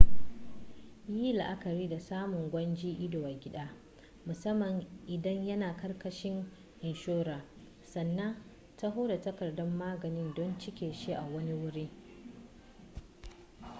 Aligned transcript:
yi 1.15 1.33
la'akari 1.33 1.87
da 1.89 1.99
samun 1.99 2.49
gwajin 2.51 2.97
ido 3.01 3.25
a 3.25 3.31
gida 3.33 3.69
musamman 4.25 4.85
idan 5.07 5.45
yana 5.47 5.77
ƙarkashin 5.77 6.45
inshora 6.81 7.45
sannan 7.93 8.35
taho 8.77 9.07
da 9.07 9.21
takardar 9.21 9.65
maganin 9.67 10.33
don 10.33 10.57
cike 10.57 10.93
shi 10.93 11.13
a 11.13 11.25
wani 11.33 11.53
wuri 11.53 11.89